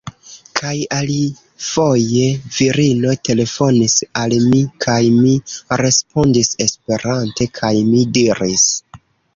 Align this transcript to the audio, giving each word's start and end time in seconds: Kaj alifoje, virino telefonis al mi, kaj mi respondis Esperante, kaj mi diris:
Kaj 0.59 0.77
alifoje, 0.99 2.23
virino 2.55 3.13
telefonis 3.29 3.99
al 4.23 4.35
mi, 4.47 4.63
kaj 4.87 4.99
mi 5.21 5.37
respondis 5.87 6.53
Esperante, 6.69 7.51
kaj 7.61 7.75
mi 7.93 8.03
diris: 8.19 8.69